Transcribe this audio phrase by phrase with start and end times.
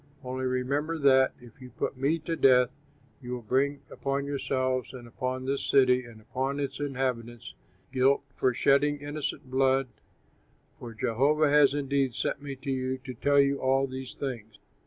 [0.23, 2.71] Only remember that, if you put me to death,
[3.21, 7.53] you will bring upon yourselves and upon this city and upon its inhabitants
[7.91, 9.89] guilt for shedding innocent blood,
[10.79, 14.57] for Jehovah has indeed sent me to you to tell you all these things."